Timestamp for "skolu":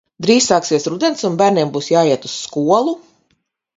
2.49-2.97